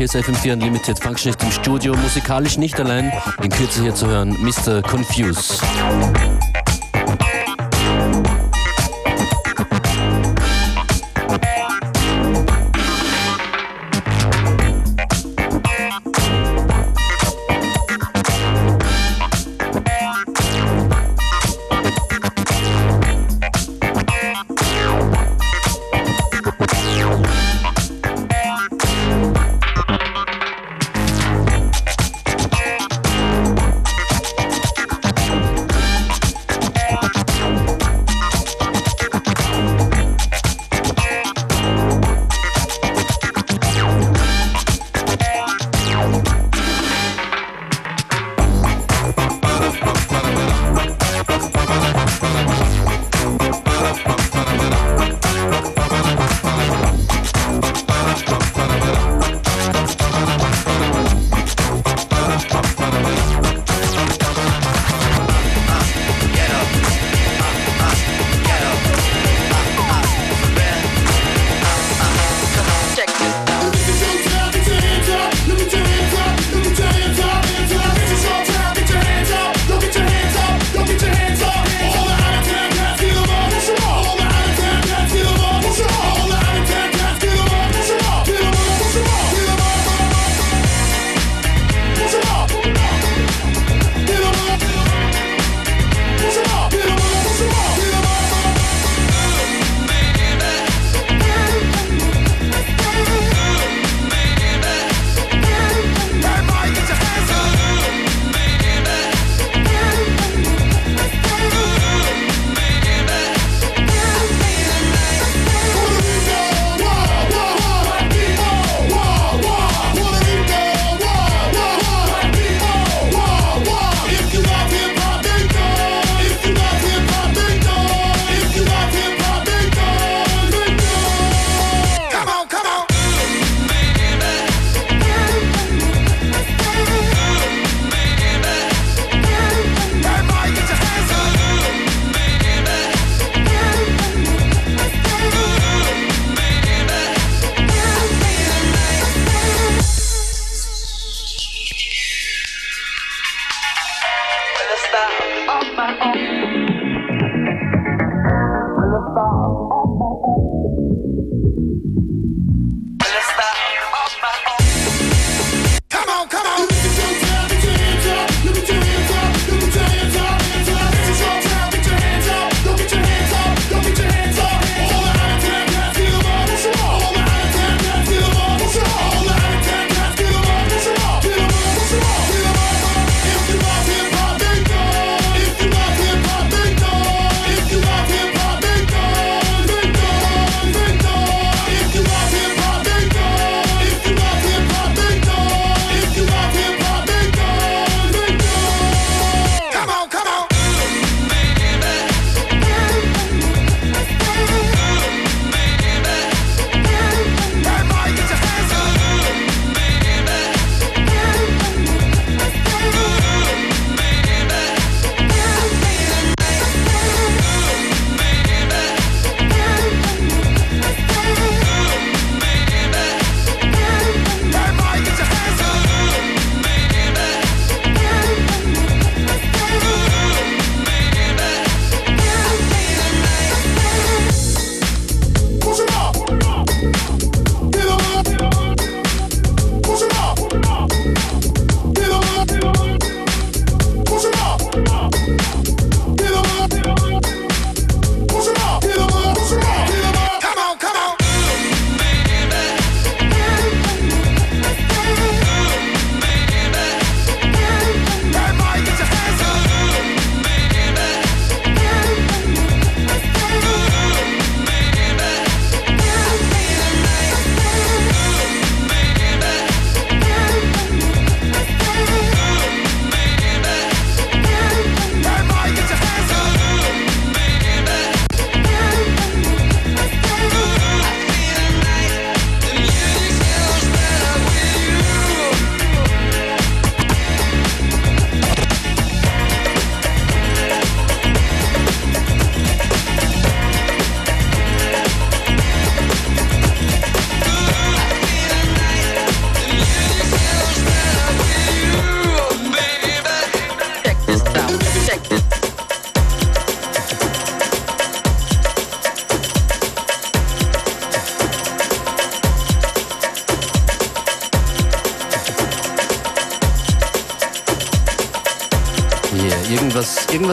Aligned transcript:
Hier 0.00 0.06
ist 0.06 0.16
FM4 0.16 0.54
Unlimited 0.54 0.98
Functionist 0.98 1.42
im 1.42 1.52
Studio. 1.52 1.94
Musikalisch 1.94 2.56
nicht 2.56 2.80
allein. 2.80 3.12
In 3.42 3.50
Kürze 3.50 3.82
hier 3.82 3.94
zu 3.94 4.06
hören, 4.06 4.34
Mr. 4.40 4.80
Confuse. 4.80 5.60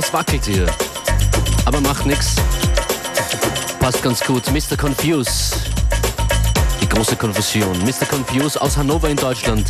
Irgendwas 0.07 0.13
wackelt 0.13 0.45
hier. 0.45 0.65
Aber 1.65 1.81
macht 1.81 2.05
nichts. 2.05 2.35
Passt 3.79 4.01
ganz 4.01 4.23
gut. 4.23 4.43
Mr. 4.51 4.77
Confuse. 4.77 5.55
Die 6.81 6.87
große 6.87 7.15
Konfusion. 7.15 7.77
Mr. 7.83 8.05
Confuse 8.09 8.61
aus 8.61 8.77
Hannover 8.77 9.09
in 9.09 9.17
Deutschland 9.17 9.65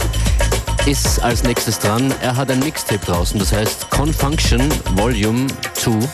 ist 0.86 1.22
als 1.24 1.44
nächstes 1.44 1.80
dran. 1.80 2.14
Er 2.22 2.36
hat 2.36 2.52
ein 2.52 2.60
Mixtape 2.60 3.04
draußen, 3.06 3.40
das 3.40 3.52
heißt 3.52 3.90
Confunction 3.90 4.70
Volume 4.96 5.48
2. 5.74 6.08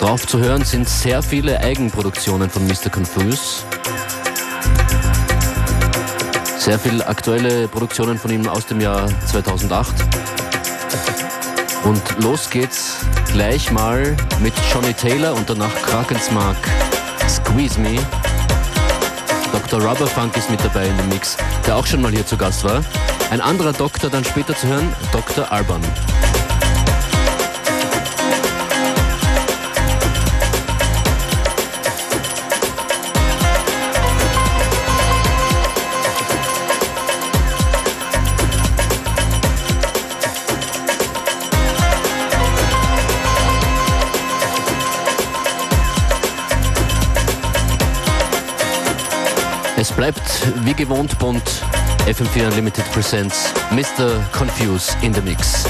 Drauf 0.00 0.26
zu 0.26 0.38
hören 0.38 0.64
sind 0.64 0.88
sehr 0.88 1.22
viele 1.22 1.60
Eigenproduktionen 1.60 2.48
von 2.50 2.66
Mr. 2.66 2.90
Confuse. 2.90 3.64
Sehr 6.58 6.78
viele 6.78 7.06
aktuelle 7.06 7.68
Produktionen 7.68 8.18
von 8.18 8.30
ihm 8.30 8.48
aus 8.48 8.66
dem 8.66 8.80
Jahr 8.80 9.08
2008. 9.26 10.19
Und 11.84 12.02
los 12.22 12.50
geht's 12.50 12.96
gleich 13.32 13.70
mal 13.70 14.16
mit 14.40 14.52
Johnny 14.72 14.92
Taylor 14.92 15.34
und 15.34 15.48
danach 15.48 15.74
Krakensmark 15.82 16.56
Squeeze 17.28 17.80
Me. 17.80 17.98
Dr. 19.52 19.80
Rubberfunk 19.82 20.36
ist 20.36 20.50
mit 20.50 20.64
dabei 20.64 20.86
in 20.86 20.96
dem 20.96 21.08
Mix, 21.08 21.36
der 21.66 21.76
auch 21.76 21.86
schon 21.86 22.02
mal 22.02 22.12
hier 22.12 22.26
zu 22.26 22.36
Gast 22.36 22.64
war. 22.64 22.82
Ein 23.30 23.40
anderer 23.40 23.72
Doktor 23.72 24.10
dann 24.10 24.24
später 24.24 24.54
zu 24.56 24.66
hören, 24.66 24.92
Dr. 25.12 25.50
Alban. 25.50 25.82
Bleibt 50.00 50.64
wie 50.64 50.72
gewohnt 50.72 51.18
bunt. 51.18 51.42
FM4 52.06 52.46
Unlimited 52.46 52.90
presents 52.90 53.52
Mr. 53.70 54.18
Confuse 54.32 54.96
in 55.02 55.12
the 55.12 55.20
Mix. 55.20 55.66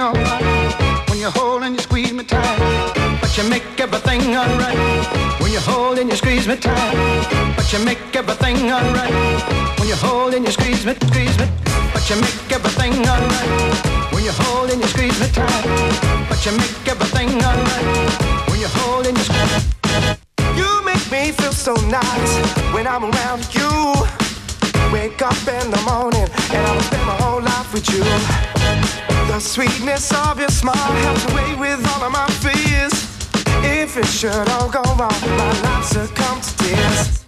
everything 0.00 0.22
alright 0.22 1.08
when 1.08 1.18
you 1.18 1.30
hold 1.30 1.62
and 1.62 1.74
you 1.74 1.80
squeeze 1.80 2.12
me 2.12 2.24
tight. 2.24 3.20
But 3.20 3.36
you 3.36 3.48
make 3.48 3.64
everything 3.80 4.36
alright 4.36 5.40
when 5.40 5.52
you 5.52 5.60
hold 5.60 5.98
and 5.98 6.10
you 6.10 6.16
squeeze 6.16 6.46
me 6.46 6.56
tight. 6.56 7.54
But 7.56 7.72
you 7.72 7.84
make 7.84 8.16
everything 8.16 8.70
alright 8.72 9.12
when 9.78 9.88
you 9.88 9.96
hold 9.96 10.34
and 10.34 10.44
you 10.44 10.52
squeeze 10.52 10.84
me, 10.84 10.94
squeeze 10.94 11.38
me. 11.38 11.46
But 11.92 12.08
you 12.08 12.16
make 12.16 12.52
everything 12.52 12.94
alright 13.06 14.12
when 14.12 14.24
you 14.24 14.32
hold 14.32 14.70
and 14.70 14.80
you 14.80 14.88
squeeze 14.88 15.18
me 15.20 15.28
tight. 15.28 16.28
But 16.28 16.44
you 16.44 16.52
make 16.52 16.88
everything 16.88 17.30
alright 17.42 17.86
when 18.48 18.60
you 18.60 18.68
hold 18.80 19.06
and 19.06 19.16
you 19.16 19.24
squeeze. 19.24 19.52
Me. 19.52 20.16
You 20.56 20.84
make 20.84 21.06
me 21.10 21.32
feel 21.32 21.52
so 21.52 21.74
nice 21.88 22.32
when 22.74 22.86
I'm 22.86 23.04
around 23.04 23.42
you. 23.54 23.70
Wake 24.92 25.22
up 25.22 25.40
in 25.46 25.70
the 25.70 25.82
morning 25.86 26.28
and 26.54 26.66
I'll 26.66 26.80
spend 26.80 27.06
my 27.06 27.16
whole 27.22 27.42
life 27.42 27.72
with 27.72 27.88
you 27.92 29.09
should 34.20 34.50
all 34.50 34.68
go 34.68 34.82
wrong, 35.00 35.16
my 35.22 35.60
life 35.62 35.84
succumb 35.84 36.38
to 36.42 36.56
tears. 36.58 37.24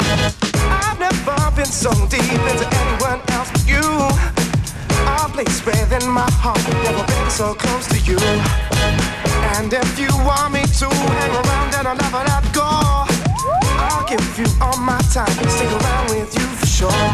I've 0.68 1.00
never 1.00 1.50
been 1.56 1.64
so 1.64 1.90
deep 2.09 2.21
into 2.21 2.68
anyone 2.68 3.18
else 3.28 3.50
but 3.50 3.66
you. 3.66 3.80
A 5.09 5.26
place 5.32 5.64
within 5.64 6.06
my 6.11 6.30
heart, 6.32 6.61
never 6.85 7.02
been 7.06 7.30
so 7.30 7.54
close 7.54 7.87
to 7.88 7.99
you. 8.04 8.18
And 9.56 9.73
if 9.73 9.99
you 9.99 10.09
want 10.28 10.52
me 10.52 10.61
to 10.61 10.88
hang 10.90 11.32
around, 11.32 11.73
then 11.73 11.87
I'll 11.87 11.97
never 11.97 12.23
let 12.28 12.44
go. 12.52 12.68
I'll 13.80 14.06
give 14.06 14.38
you 14.38 14.44
all 14.61 14.76
my 14.76 15.00
time, 15.16 15.32
stick 15.49 15.73
around 15.73 16.11
with 16.11 16.35
you 16.35 16.47
for 16.61 16.66
sure. 16.66 17.04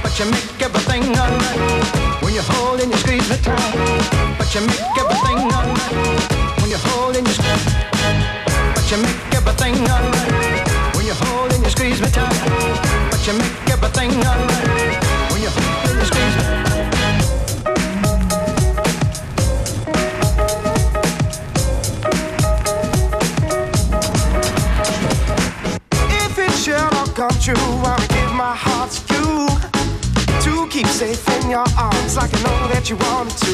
But 0.00 0.16
you 0.16 0.30
make 0.30 0.62
everything 0.62 1.18
alright 1.18 2.09
when 2.22 2.34
you 2.34 2.42
hold 2.42 2.80
and 2.80 2.90
you 2.92 2.98
squeeze 2.98 3.28
me 3.30 3.36
tight. 3.36 3.74
But 4.38 4.54
you 4.54 4.60
make 4.62 4.96
everything 4.98 5.38
alright 5.56 6.32
when 6.60 6.70
you 6.70 6.78
hold 6.88 7.16
and 7.16 7.26
you 7.26 7.34
squeeze. 7.34 7.64
But 8.74 8.90
you 8.90 8.98
make 8.98 9.34
everything 9.34 9.74
alright 9.88 10.94
when 10.94 11.06
you 11.06 11.14
hold 11.14 11.52
and 11.52 11.62
you 11.64 11.70
squeeze 11.70 12.00
me 12.00 12.08
tight. 12.08 12.32
But 13.10 13.26
you 13.26 13.34
make 13.34 13.70
everything 13.70 14.10
alright 14.24 15.00
when 15.30 15.42
you 15.42 15.50
hold 15.50 15.90
and 15.90 15.98
you 16.00 16.06
squeeze 16.06 16.36
me. 16.36 16.44
If 26.22 26.38
it 26.38 26.68
all 26.70 27.06
come 27.18 27.36
true, 27.40 27.54
I'll 27.84 28.08
give 28.08 28.32
my 28.34 28.54
heart 28.54 28.90
to 28.90 29.00
you 29.02 29.06
to 29.08 29.09
keep 30.82 30.88
safe 30.88 31.28
in 31.42 31.50
your 31.50 31.66
arms 31.76 32.16
like 32.16 32.32
I 32.32 32.40
know 32.40 32.68
that 32.72 32.88
you 32.88 32.96
wanted 33.12 33.36
to. 33.44 33.52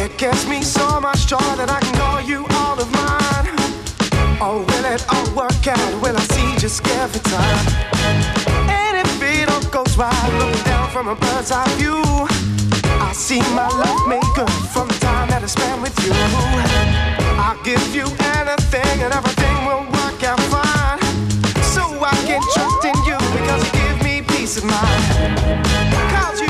It 0.00 0.16
gives 0.16 0.48
me 0.48 0.62
so 0.62 0.86
much 1.00 1.26
joy 1.26 1.48
that 1.60 1.68
I 1.68 1.80
can 1.84 1.94
call 2.00 2.20
you 2.22 2.46
all 2.64 2.80
of 2.80 2.88
mine. 2.96 3.52
Oh, 4.40 4.64
will 4.64 4.86
it 4.88 5.04
all 5.12 5.28
work 5.36 5.66
out? 5.68 5.92
Will 6.00 6.16
I 6.16 6.24
see 6.32 6.48
just 6.56 6.80
every 6.96 7.20
time? 7.20 7.60
And 8.72 9.04
if 9.04 9.20
it 9.20 9.50
all 9.52 9.60
goes 9.68 9.98
right, 9.98 10.28
looking 10.40 10.64
down 10.64 10.88
from 10.88 11.08
a 11.08 11.14
bird's 11.14 11.52
eye 11.52 11.68
view, 11.76 12.00
I 12.96 13.12
see 13.12 13.44
my 13.52 13.68
love 13.68 14.08
made 14.08 14.30
good 14.32 14.56
from 14.72 14.88
the 14.88 14.96
time 14.96 15.28
that 15.28 15.42
I 15.44 15.46
spent 15.46 15.82
with 15.82 15.96
you. 16.06 16.16
I'll 17.36 17.60
give 17.68 17.84
you 17.92 18.08
anything 18.40 18.96
and 19.04 19.12
everything 19.12 19.56
will 19.68 19.84
work 19.92 20.24
out 20.24 20.40
fine. 20.48 21.00
So 21.76 21.84
I 22.00 22.16
can 22.24 22.40
trust 22.56 22.81
peace 24.52 24.58
of 24.58 24.64
mind. 24.64 26.41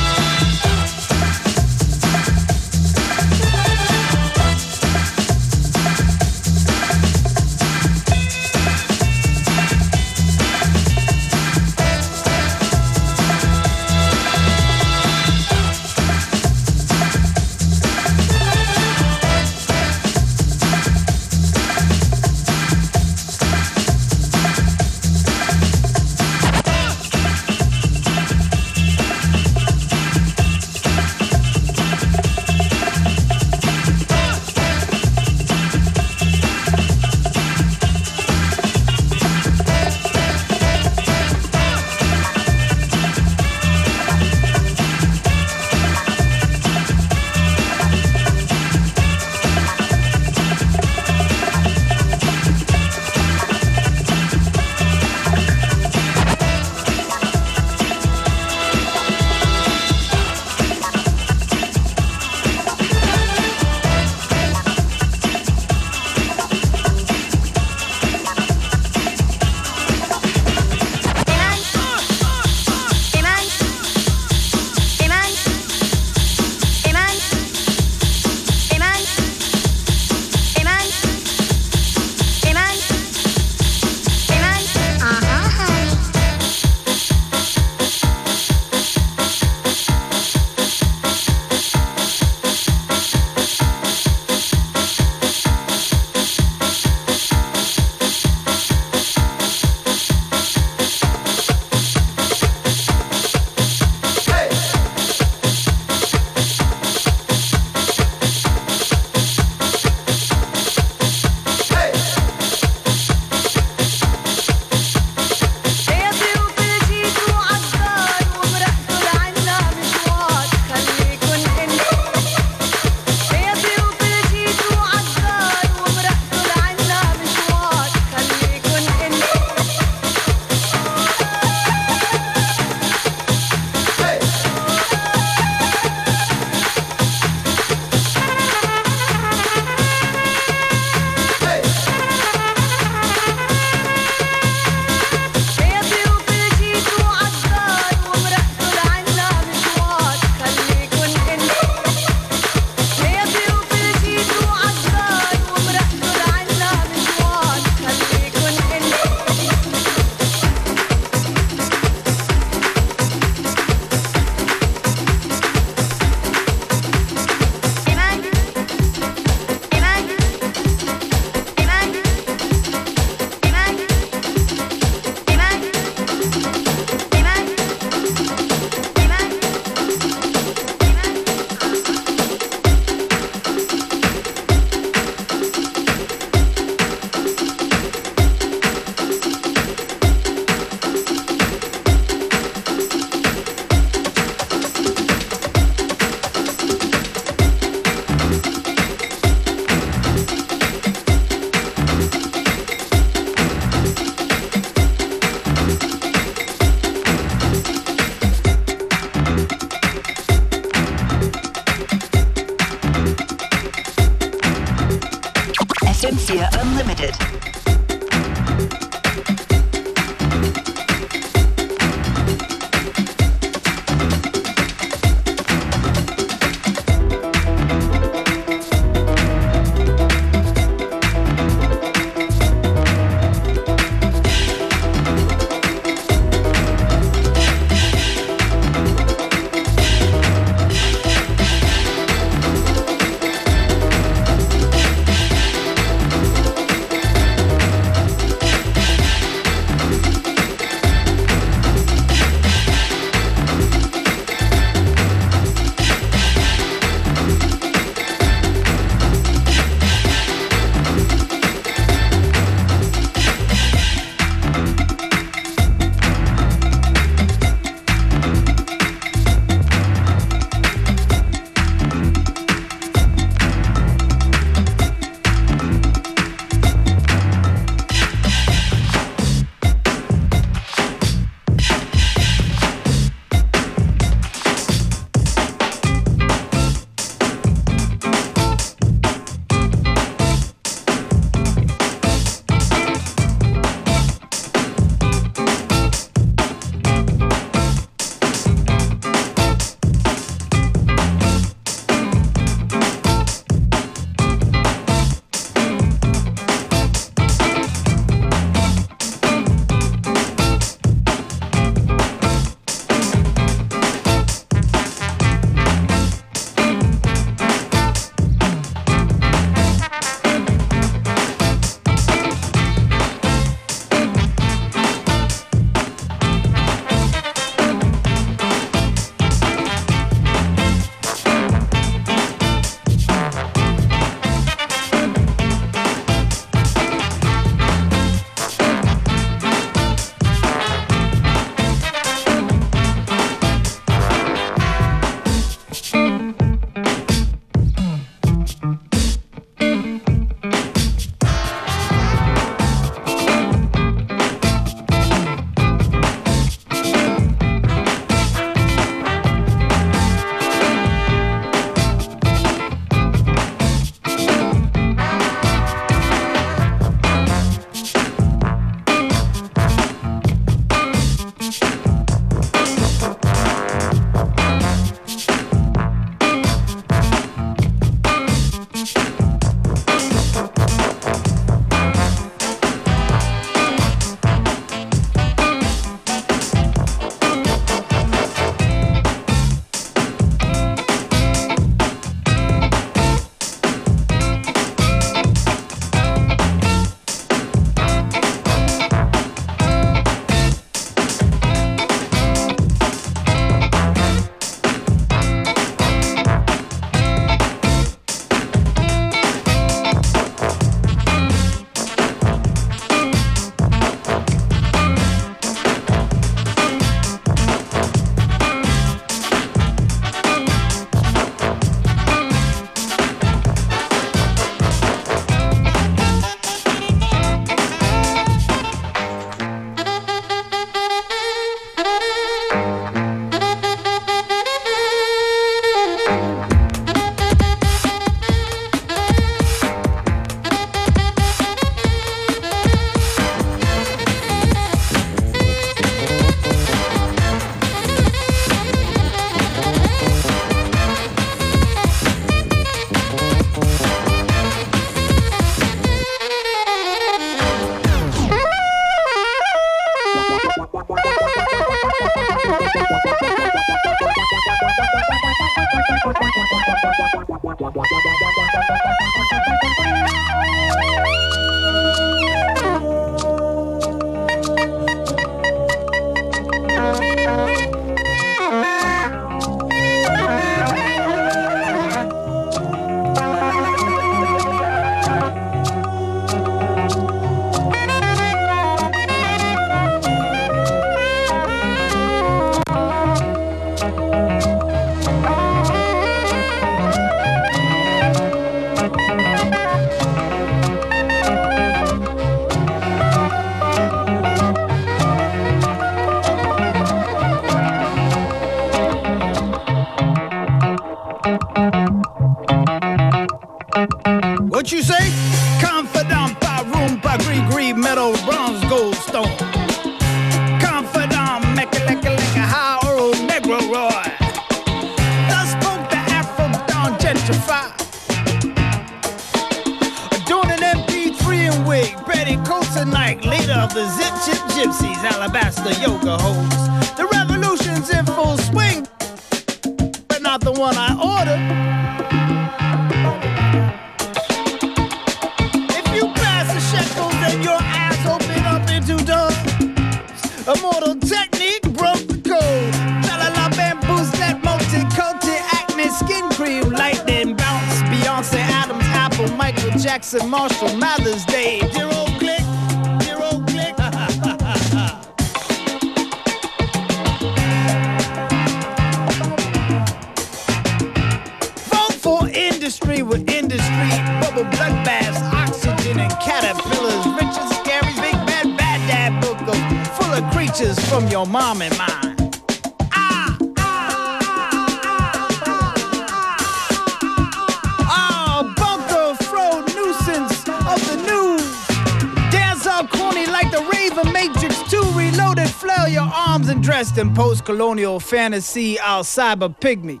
fantasy 598.08 598.80
outside 598.80 599.38
cyber 599.38 599.54
pygmy. 599.60 600.00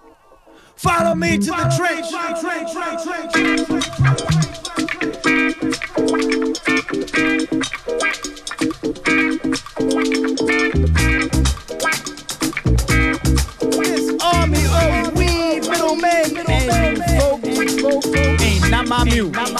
Follow 0.76 1.14
me 1.14 1.36
to 1.36 1.50
the 1.50 1.74
train. 1.76 2.02
This 13.82 14.22
army 14.22 14.64
of 14.64 15.14
weed, 15.14 15.68
middlemen, 15.68 16.36
and 16.48 16.98
folk, 17.20 17.42
folk, 17.80 18.16
ain't 18.40 18.70
not 18.70 18.88
my 18.88 19.04
mule, 19.04 19.30
but 19.30 19.52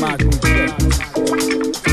my 0.00 0.16
group. 0.16 1.87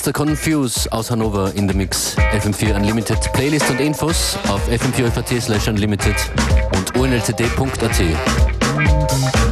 Mr. 0.00 0.14
Confuse 0.14 0.90
aus 0.92 1.10
Hannover 1.10 1.52
in 1.54 1.68
the 1.68 1.74
Mix. 1.74 2.16
FM4 2.16 2.74
Unlimited. 2.74 3.18
Playlist 3.34 3.68
und 3.68 3.80
Infos 3.80 4.38
auf 4.48 4.66
fm4.at 4.66 5.42
slash 5.42 5.68
unlimited 5.68 6.16
und 6.74 6.96
unltd.at. 6.96 9.49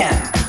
3 0.00 0.39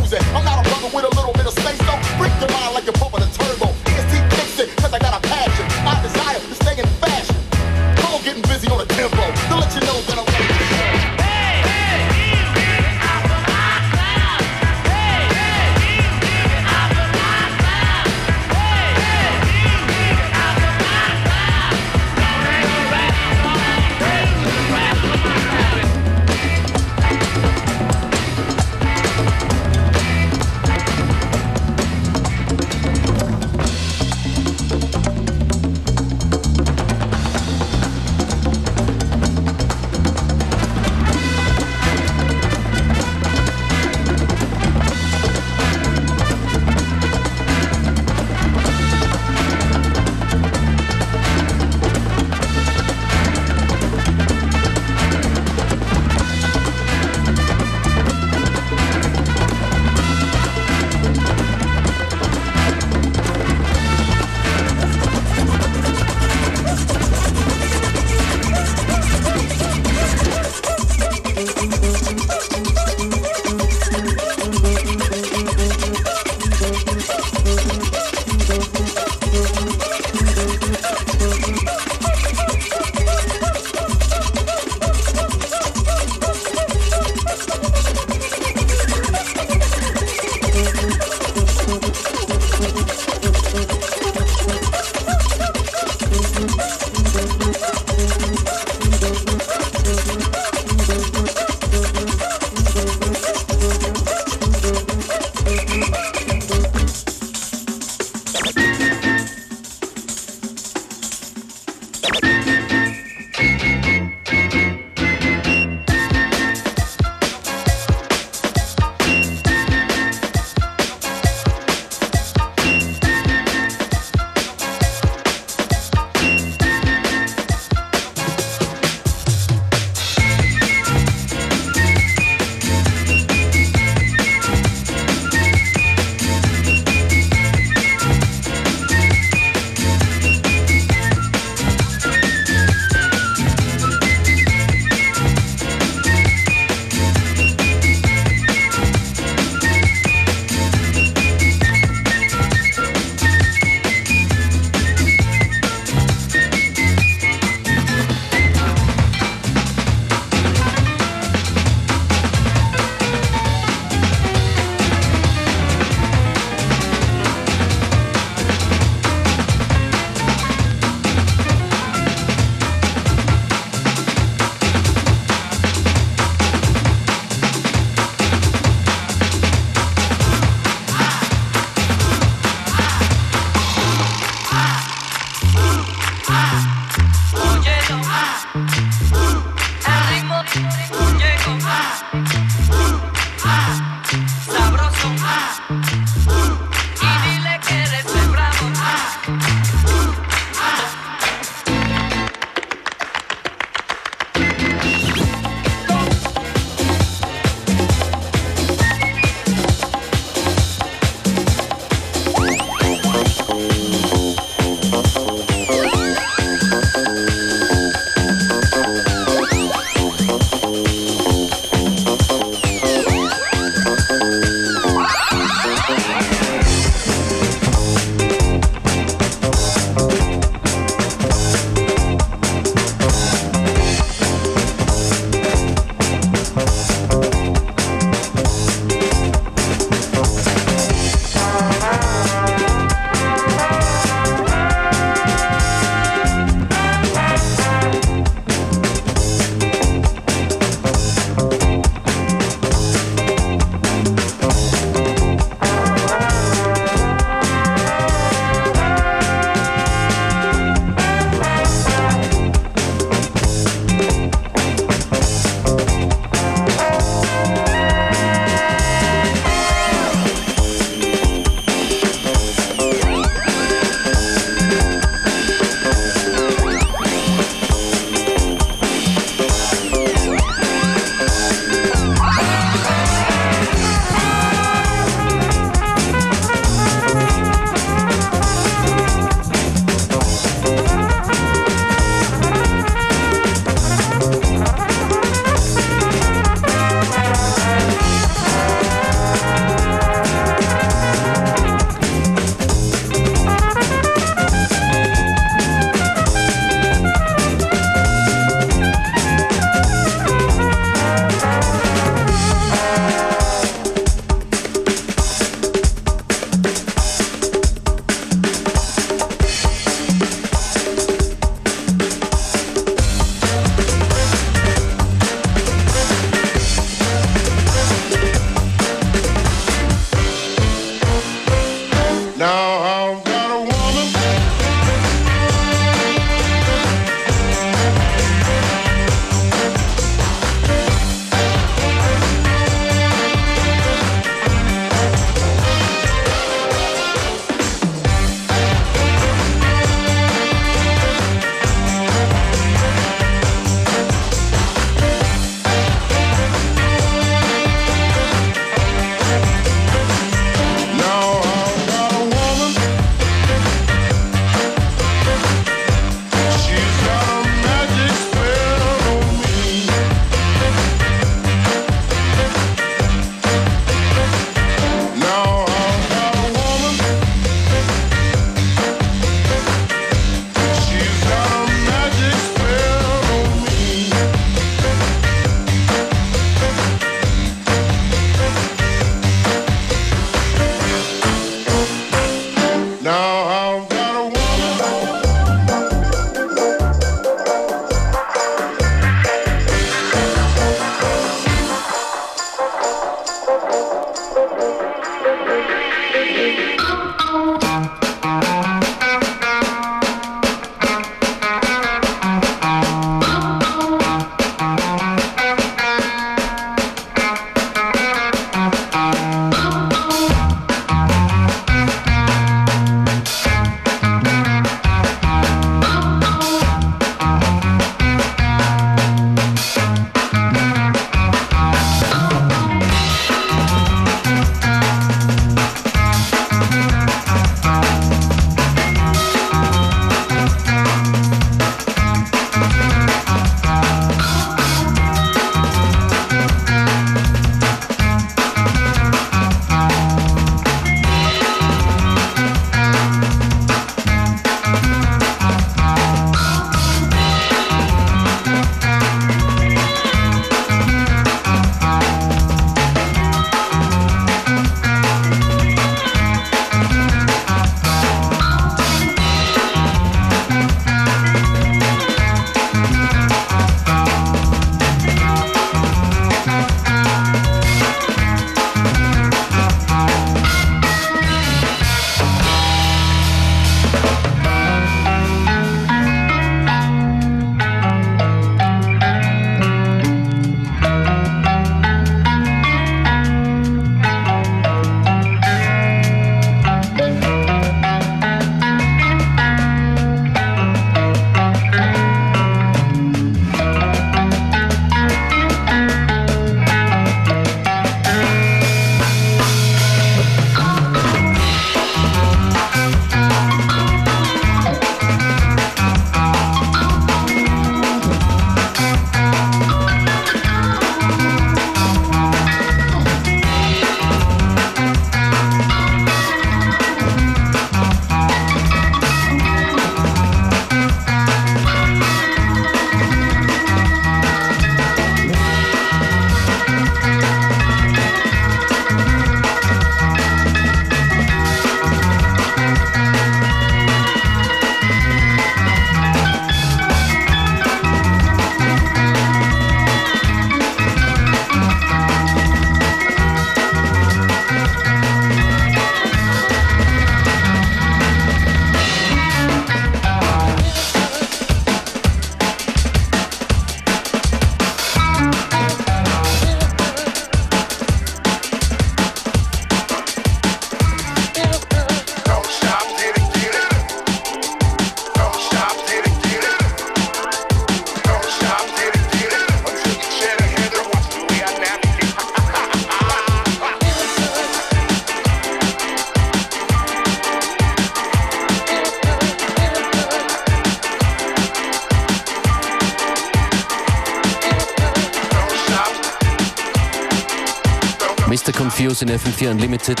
Confuse 598.96 599.02
in 599.02 599.10
FM4 599.10 599.50
Unlimited. 599.50 600.00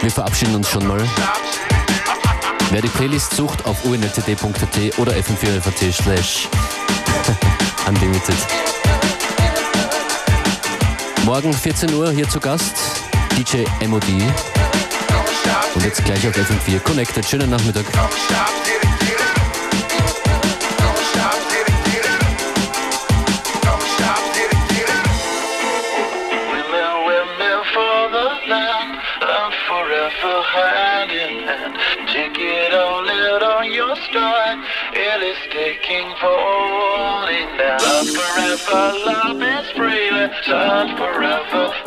Wir 0.00 0.10
verabschieden 0.10 0.54
uns 0.56 0.68
schon 0.68 0.86
mal. 0.86 1.00
Wer 2.70 2.82
die 2.82 2.88
Playlist 2.88 3.34
sucht 3.36 3.64
auf 3.64 3.84
unltd.at 3.84 4.98
oder 4.98 5.12
fm4.at 5.12 5.94
slash 5.94 6.48
unlimited. 7.88 8.36
Morgen 11.24 11.52
14 11.52 11.94
Uhr 11.94 12.10
hier 12.10 12.28
zu 12.28 12.40
Gast 12.40 12.76
DJ 13.36 13.64
MOD. 13.86 14.08
Und 15.74 15.84
jetzt 15.84 16.04
gleich 16.04 16.26
auf 16.26 16.34
FM4 16.34 16.80
Connected. 16.80 17.24
Schönen 17.24 17.50
Nachmittag. 17.50 17.84
Stride. 34.10 34.62
It 34.92 35.22
is 35.22 35.38
taking 35.50 36.06
for 36.20 36.36
now. 37.58 37.78
Love 37.80 38.08
forever, 38.08 38.82
love 39.06 39.42
is 39.42 39.70
free. 39.72 40.10
Let's 40.10 40.46
forever. 40.96 41.85